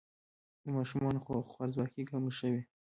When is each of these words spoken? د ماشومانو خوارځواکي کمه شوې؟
د 0.63 0.65
ماشومانو 0.75 1.23
خوارځواکي 1.51 2.01
کمه 2.09 2.31
شوې؟ 2.39 2.61